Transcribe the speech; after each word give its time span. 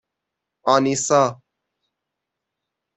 آنیسا 0.71 1.21